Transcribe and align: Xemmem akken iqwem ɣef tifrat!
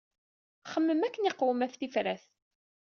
Xemmem 0.71 1.01
akken 1.05 1.27
iqwem 1.29 1.61
ɣef 1.63 1.73
tifrat! 1.75 2.23